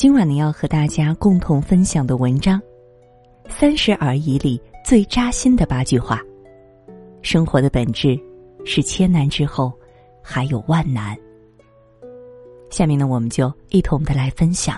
[0.00, 2.58] 今晚呢，要和大家共同分享的文章，
[3.50, 6.22] 《三十而已》里最扎心的八句话。
[7.20, 8.18] 生活的本质
[8.64, 9.70] 是千难之后
[10.22, 11.14] 还有万难。
[12.70, 14.74] 下面呢，我们就一同的来分享。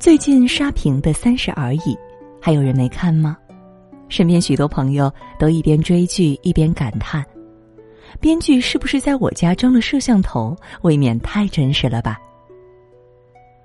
[0.00, 1.78] 最近刷屏的《三十而已》，
[2.42, 3.38] 还有人没看吗？
[4.08, 7.24] 身边许多朋友都一边追剧一边感叹：
[8.18, 10.56] 编剧是不是在我家装了摄像头？
[10.82, 12.18] 未免太真实了吧！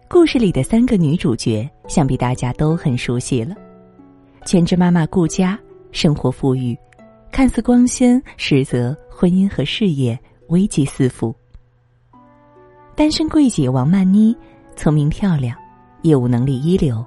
[0.08, 3.56] 故事里的三个女主角，想必大家都很熟悉了。
[4.46, 5.60] 全职妈妈顾佳，
[5.92, 6.78] 生活富裕，
[7.32, 10.18] 看似光鲜，实则婚姻和事业
[10.50, 11.36] 危机四伏。
[12.96, 14.36] 单身贵姐王曼妮，
[14.76, 15.58] 聪明漂亮，
[16.04, 17.04] 业务能力一流，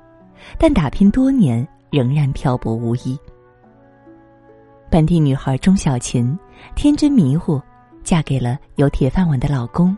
[0.59, 3.17] 但打拼多年仍然漂泊无依。
[4.91, 6.37] 本地女孩钟小琴，
[6.75, 7.63] 天真迷糊，
[8.03, 9.97] 嫁给了有铁饭碗的老公，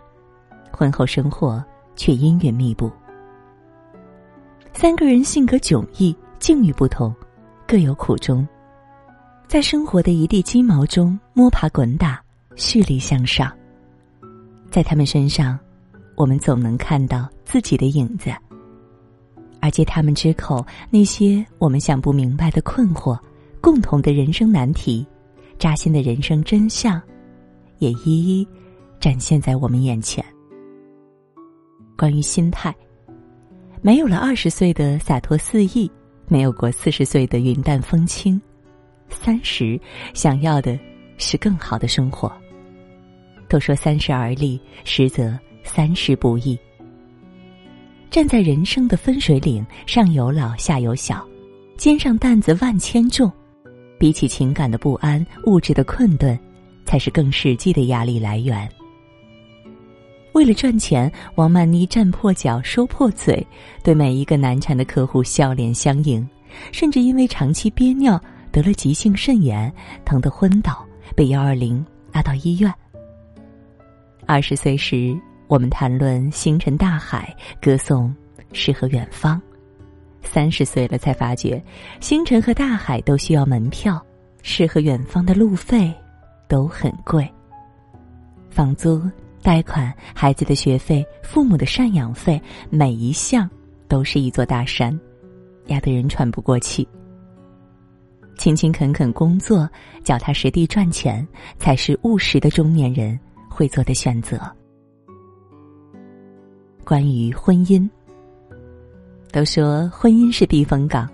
[0.71, 1.65] 婚后生活。
[2.01, 2.91] 却阴云密布。
[4.73, 7.15] 三个人性格迥异，境遇不同，
[7.69, 8.49] 各有苦衷，
[9.47, 12.19] 在生活的一地鸡毛中摸爬滚打，
[12.57, 13.53] 蓄力向上。
[14.71, 15.59] 在他们身上，
[16.17, 18.33] 我们总能看到自己的影子，
[19.61, 23.19] 而借他们之口，那些我们想不明白的困惑，
[23.61, 25.07] 共同的人生难题，
[25.59, 26.99] 扎心的人生真相，
[27.77, 28.49] 也一一
[28.99, 30.25] 展现在我们眼前。
[32.01, 32.75] 关于心态，
[33.83, 35.91] 没有了二十岁的洒脱肆意，
[36.29, 38.41] 没有过四十岁的云淡风轻，
[39.11, 39.79] 三十
[40.15, 40.81] 想要的
[41.19, 42.33] 是更好的生活。
[43.51, 46.59] 都说三十而立，实则三十不易。
[48.09, 51.23] 站在人生的分水岭，上有老，下有小，
[51.77, 53.31] 肩上担子万千重，
[53.99, 56.39] 比起情感的不安、物质的困顿，
[56.87, 58.67] 才是更实际的压力来源。
[60.33, 63.45] 为了赚钱，王曼妮站破脚、说破嘴，
[63.83, 66.27] 对每一个难缠的客户笑脸相迎，
[66.71, 68.21] 甚至因为长期憋尿
[68.53, 69.73] 得了急性肾炎，
[70.05, 72.73] 疼得昏倒，被幺二零拉到医院。
[74.25, 75.19] 二十岁时，
[75.49, 78.15] 我们谈论星辰大海，歌颂
[78.53, 79.37] 诗和远方；
[80.23, 81.61] 三十岁了，才发觉
[81.99, 84.01] 星辰和大海都需要门票，
[84.43, 85.93] 诗和远方的路费
[86.47, 87.29] 都很贵，
[88.49, 89.03] 房租。
[89.43, 93.49] 贷款、孩子的学费、父母的赡养费，每一项
[93.89, 94.99] 都是一座大山，
[95.67, 96.87] 压得人喘不过气。
[98.37, 99.69] 勤勤恳恳工作，
[100.03, 101.27] 脚踏实地赚钱，
[101.59, 103.19] 才是务实的中年人
[103.49, 104.41] 会做的选择。
[106.85, 107.89] 关于婚姻，
[109.31, 111.09] 都说婚姻是避风港，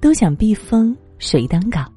[0.00, 1.90] 都想避风，谁当港？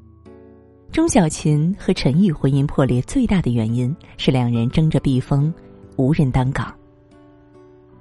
[0.95, 5.53] 钟小琴和陈宇婚姻破裂最大的原因是两人争着避风，
[5.97, 6.73] 无人当港。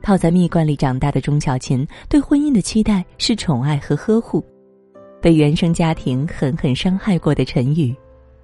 [0.00, 4.44] 泡在蜜罐里长大的钟小琴对婚姻的期待是宠爱和呵护，
[5.20, 7.92] 被原生家庭狠狠伤害过的陈宇，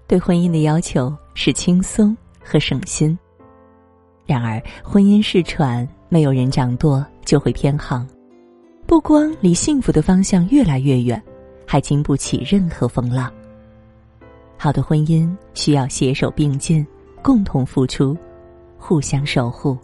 [0.09, 3.17] 对婚姻的要求是轻松和省心。
[4.27, 8.05] 然而婚姻是船，没有人掌舵就会偏航，
[8.85, 11.23] 不光离幸福的方向越来越远，
[11.65, 13.33] 还经不起任何风浪。
[14.63, 16.87] 好的婚姻需要携手并进，
[17.23, 18.15] 共同付出，
[18.77, 19.75] 互相守护。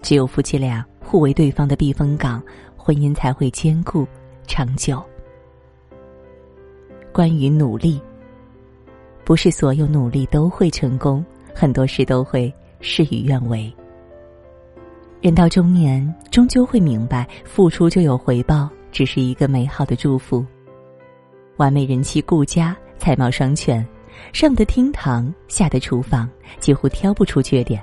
[0.00, 2.42] 只有夫妻俩互为对方的避风港，
[2.78, 4.06] 婚姻才会坚固
[4.46, 5.04] 长久。
[7.12, 8.00] 关于努力，
[9.22, 11.22] 不是所有努力都会成功，
[11.54, 13.70] 很多事都会事与愿违。
[15.20, 20.42] 人到中年，终究会明白，付出就有回报，只是一个美好的祝福。
[21.58, 22.74] 完美人妻顾家。
[23.02, 23.84] 才貌双全，
[24.32, 26.30] 上得厅堂，下得厨房，
[26.60, 27.82] 几乎挑不出缺点。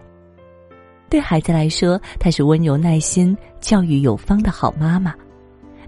[1.10, 5.12] 对孩子来说，她是温柔耐心、教育有方的好妈妈；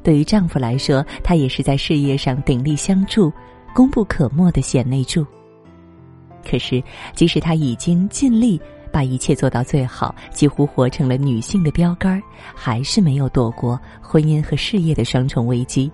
[0.03, 3.31] 对于丈夫来说，她也是在事业上鼎力相助、
[3.73, 5.25] 功不可没的贤内助。
[6.45, 6.83] 可是，
[7.15, 8.59] 即使她已经尽力
[8.91, 12.21] 把一切做到最好，几乎活成了女性的标杆，
[12.53, 15.89] 还是没有躲过婚姻和事业的双重危机。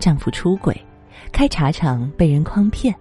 [0.00, 0.76] 丈夫出轨。
[1.32, 2.94] 开茶厂被人诓骗，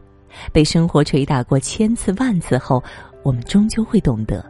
[0.51, 2.81] 被生活捶打过千次万次后，
[3.21, 4.43] 我们终究会懂得，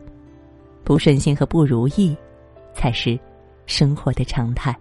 [0.83, 2.16] 不顺心和不如意，
[2.74, 3.19] 才是
[3.66, 4.74] 生活的常态。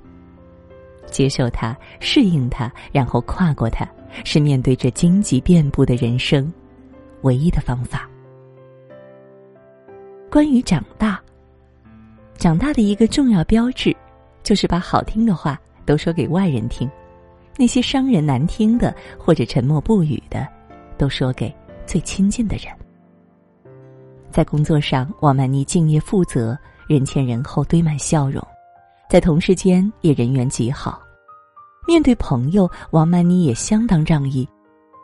[1.06, 3.88] 接受它，适应它，然后跨过它，
[4.24, 6.52] 是面对这荆棘遍布的人生，
[7.22, 8.08] 唯一的方法。
[10.30, 11.20] 关于长大，
[12.36, 13.96] 长大的一个重要标志，
[14.44, 16.88] 就是把好听的话都说给外人听。
[17.56, 20.46] 那些伤人难听的或者沉默不语的，
[20.96, 21.54] 都说给
[21.86, 22.66] 最亲近的人。
[24.30, 26.56] 在工作上，王曼妮敬业负责，
[26.88, 28.40] 人前人后堆满笑容，
[29.10, 31.00] 在同事间也人缘极好。
[31.86, 34.48] 面对朋友，王曼妮也相当仗义，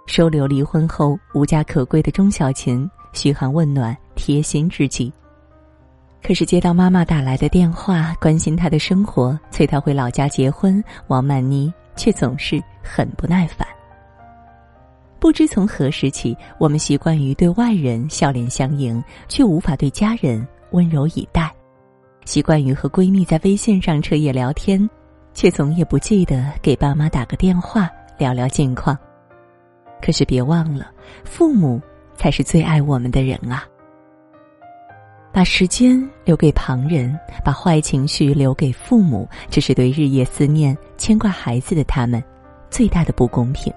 [0.07, 5.13] 收留离婚后无家可归的钟小琴，嘘寒问暖，贴心至极。
[6.23, 13.67] 可是接到妈妈打来的电话，关心她的生活，催她回老家结婚，王曼妮却总是很不耐烦。
[15.19, 21.49] 不知从何时起，我们习惯于对外人笑脸相迎，却无法对家人温柔以待；
[22.25, 24.89] 习惯于和闺蜜在微信上彻夜聊天，
[25.33, 28.97] 却总也不记得给爸妈打个电话聊聊近况。
[30.03, 30.93] 可是别忘了，
[31.25, 31.81] 父母
[32.15, 33.67] 才是最爱我们的人啊！
[35.37, 42.25] 把时间留给旁人，把坏情绪留给父母，这是对日夜思念、牵挂孩子的他们
[42.71, 43.71] 最大的不公平。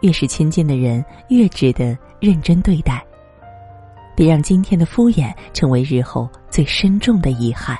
[0.00, 3.04] 越是亲近的人，越值得认真对待。
[4.16, 7.76] 别让今天的敷衍成为日后最深重的遗憾。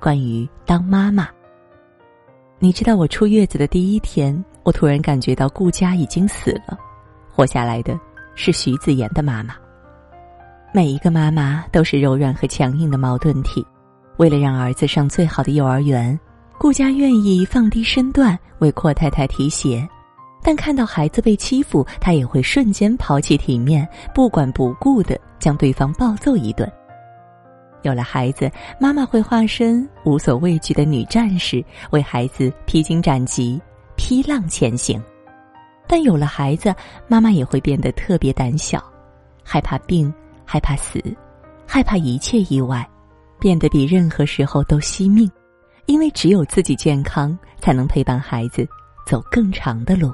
[0.00, 1.28] 关于当妈妈，
[2.58, 6.78] 你知道我出月子的第一天，我突然感觉到顾家已经死了，
[7.30, 8.00] 活下来的
[8.34, 9.54] 是徐子言的妈妈。
[10.72, 13.66] 每一个妈妈都是柔软和强硬的矛盾体，
[14.18, 16.18] 为了让儿子上最好的幼儿园。
[16.58, 19.88] 顾家愿意放低身段为阔太太提鞋，
[20.44, 26.70] 但看到孩子被欺负，他也会瞬间抛弃体面，不管不顾的将对方暴揍一顿。
[27.82, 33.60] 有了孩子，妈妈会化身无所畏惧的女战士，为孩子披荆斩棘、
[33.96, 35.02] 劈浪前行。
[35.88, 36.72] 但有了孩子，
[37.08, 38.84] 妈妈也会变得特别胆小，
[39.42, 40.12] 害怕病，
[40.52, 41.00] 害怕死，
[41.64, 42.84] 害怕一切意外，
[43.38, 45.30] 变得比任何时候都惜命。
[45.86, 48.68] 因为只有自己健康，才能陪伴孩子
[49.06, 50.12] 走更长的路。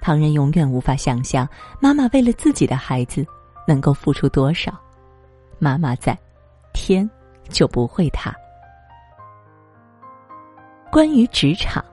[0.00, 1.48] 旁人永远无法想象，
[1.80, 3.24] 妈妈为了自己的孩子
[3.64, 4.76] 能够付出多少。
[5.60, 6.18] 妈妈在，
[6.72, 7.08] 天
[7.48, 8.34] 就不会塌。
[10.90, 11.84] 关于职场，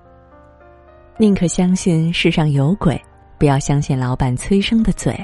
[1.18, 3.00] 宁可相信世上有鬼，
[3.38, 5.16] 不要相信老板催生的嘴。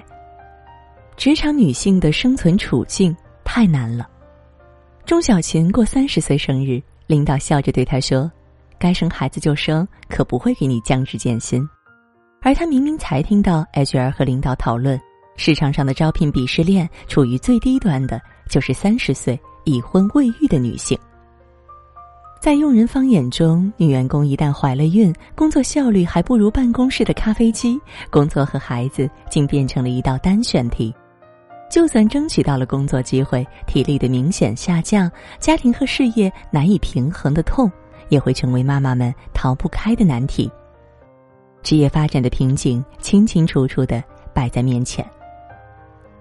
[1.17, 4.07] 职场女性的生存处境太难了。
[5.05, 6.81] 钟小琴过三十岁生日。
[7.07, 8.31] 领导笑着对她说
[8.79, 11.63] ：“该生孩子就生，可不会给你降职减薪。”
[12.41, 14.99] 而她明明才听到 HR 和领导讨论，
[15.37, 18.19] 市场上的招聘鄙视链处于最低端的，
[18.49, 20.97] 就是三十岁已婚未育的女性。
[22.41, 27.79] 在用人方眼中，女员工一旦怀了孕，工作效率还不如办公室的咖啡机，
[28.09, 30.91] 工作和孩子竟变成了一道单选题。
[31.75, 37.69] 就算争取到了工作机会，体力的明显下降，家庭和事业难以平衡的痛，
[38.07, 40.49] 也会成为妈妈们逃不开的难题。
[41.61, 44.01] 职业发展的瓶颈清清楚楚的
[44.33, 45.05] 摆在面前。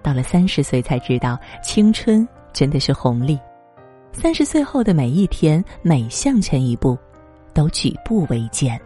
[0.03, 3.39] 到了三十岁才知道，青春真的是红利。
[4.11, 6.97] 三十岁后的每一天，每向前一步，
[7.53, 8.77] 都举步维艰。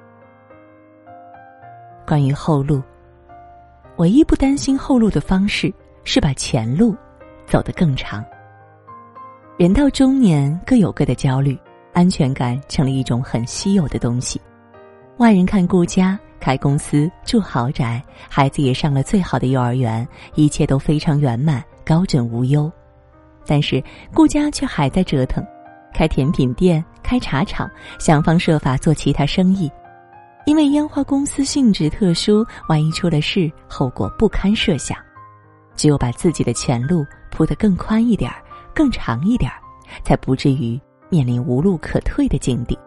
[2.05, 2.79] 关于后路，
[3.97, 5.73] 唯一不担心后路的方式。
[6.11, 6.95] 是把前路
[7.45, 8.25] 走得更长。
[9.59, 11.55] 人到中年各有各的焦虑，
[11.93, 14.41] 安全感成了一种很稀有的东西。
[15.17, 22.71] 外人看顾家开公司住豪宅，孩子也上了最好的幼儿园，一切都非常圆满，高枕无忧。
[23.45, 23.79] 但是
[24.11, 25.45] 顾家却还在折腾，
[25.93, 27.69] 开甜品店，开茶厂，
[27.99, 29.71] 想方设法做其他生意。
[30.47, 34.97] 因为烟花公司性质特殊，万一出了事，后果不堪设想。
[35.79, 38.43] 只有把自己的前路铺得更宽一点儿、
[38.75, 39.55] 更长一点儿，
[40.03, 42.77] 才不至于面临无路可退的境地。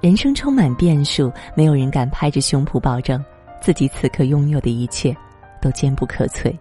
[0.00, 3.20] 人生充满变数，没有人敢拍着胸脯保证
[3.60, 5.16] 自己此刻拥有的一切
[5.60, 6.56] 都坚不可摧。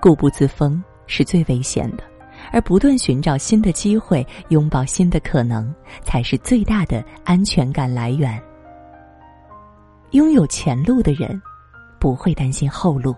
[0.00, 2.04] 固步自封是最危险的，
[2.50, 5.70] 而不断寻找新的机会、拥抱新的可能，
[6.02, 8.42] 才是最大的安全感来源。
[10.12, 11.38] 拥有前路的人。
[11.98, 13.14] 不会担心后路。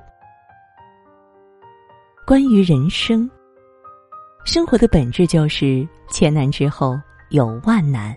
[2.27, 3.29] 关于人生，
[4.45, 6.99] 生活的本质就是千难之后
[7.31, 8.17] 有万难。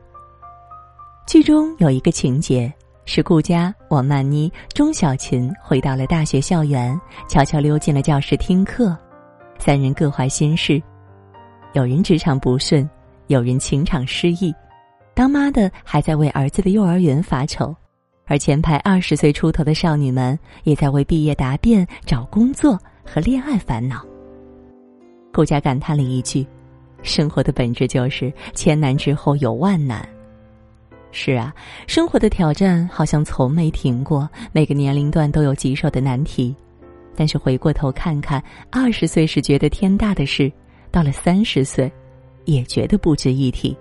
[1.25, 2.71] 剧中有一个情节
[3.05, 8.95] 是顾家王曼妮、钟小琴回到了大学校园，悄悄溜进了教室听课。
[9.57, 10.81] 三人各怀心事，
[11.73, 12.87] 有人职场不顺，
[13.27, 14.53] 有人情场失意，
[15.15, 17.75] 当妈的还在为儿子的幼儿园发愁。
[18.25, 24.05] 而前排二十岁出头的少女们，也在为毕业答辩、找工作和恋爱烦恼。
[25.33, 26.45] 顾佳感叹了一句
[27.03, 30.07] ：“生活的本质就是千难之后有万难。”
[31.11, 31.53] 是啊，
[31.85, 36.55] 生活的挑战好像从没停过，每个年龄段都有棘手的难题。
[37.15, 40.51] 但是回过头看看，二十岁时觉得天大的事，
[40.89, 41.91] 到了三十岁，
[42.45, 43.77] 也觉得不值一提。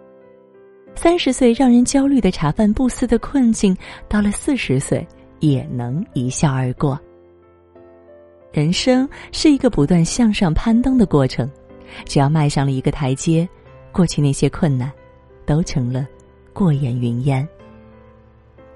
[0.95, 3.77] 三十岁让人焦虑的茶饭不思的困境，
[4.09, 5.07] 到了四十岁，
[5.41, 6.99] 也能一笑而过。
[8.53, 11.51] 人生是一个不断向上攀登的过程，
[12.05, 13.49] 只要迈上了一个台阶，
[13.91, 14.93] 过去那些困难，
[15.45, 16.07] 都成了
[16.53, 17.47] 过眼云烟。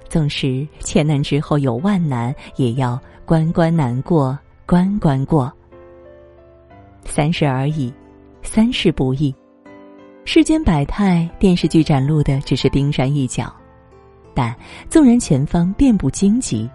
[0.08, 5.52] 纵使千难之后有万难，也要关关难过关关过。
[7.04, 7.92] 三十而已，
[8.42, 9.34] 三十不易。
[10.28, 13.50] 世间百态，电视剧展露的只是冰山一角，
[14.34, 14.54] 但
[14.90, 16.68] 纵然前方遍布荆棘。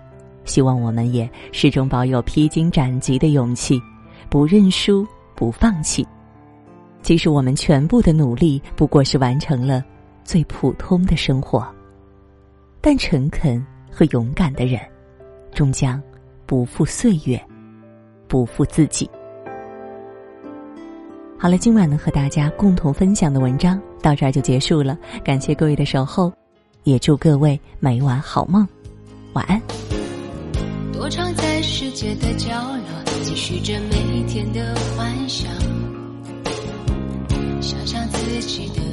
[0.45, 3.79] 希望我们也始终保有披荆斩棘的勇气，
[4.29, 5.05] 不认输，
[5.35, 6.07] 不放弃。
[7.01, 9.83] 即使我们全部的努力不过是完成了
[10.23, 11.67] 最普通的生活，
[12.79, 14.79] 但诚恳和勇敢的人，
[15.53, 16.01] 终将
[16.45, 17.39] 不负岁月，
[18.29, 19.07] 不负自己。
[21.41, 26.31] 好了，今晚能和大家共同分享的文章到这儿就结束了，感谢各位的守候，
[26.83, 28.63] 也祝各位每晚好梦，
[29.33, 29.59] 晚安。
[30.93, 35.51] 躲藏在世界的角落，继续着每天的幻想，
[37.59, 38.90] 想象自己的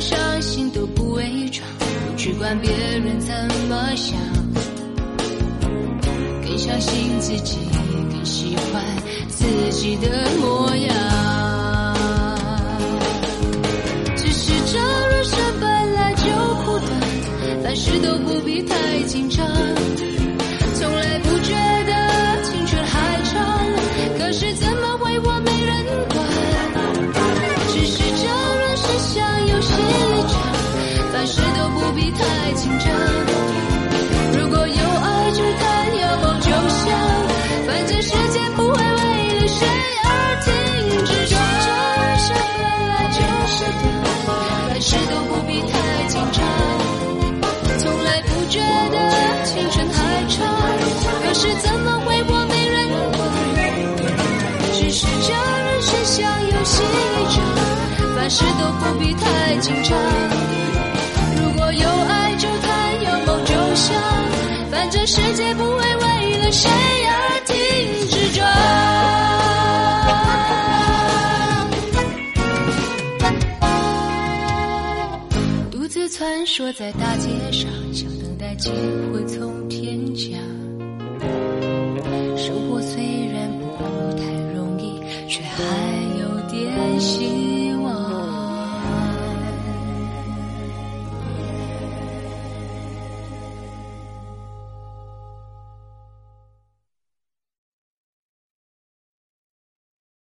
[0.00, 3.34] 伤心都不伪装，不去管别人怎
[3.68, 4.18] 么想，
[6.42, 7.58] 更相信自己，
[8.10, 8.82] 更喜欢
[9.28, 10.08] 自己的
[10.40, 11.03] 模样。
[51.34, 53.18] 是怎么会我没人管
[54.72, 57.36] 只是这人世相有些异常
[58.14, 59.98] 凡事都不必太紧张，
[61.36, 62.70] 如果有爱就谈，
[63.04, 64.00] 有梦就想，
[64.70, 66.70] 反正世界不会为了谁
[67.06, 67.54] 而停
[68.08, 68.46] 止转。
[75.70, 78.70] 独自穿梭在大街上，想等待机
[79.12, 80.38] 会从天降。
[82.68, 83.13] 破碎，